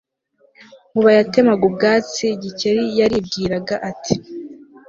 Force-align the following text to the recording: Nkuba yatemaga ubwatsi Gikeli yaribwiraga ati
Nkuba 0.89 1.09
yatemaga 1.17 1.63
ubwatsi 1.69 2.25
Gikeli 2.41 2.83
yaribwiraga 2.99 3.75
ati 3.89 4.15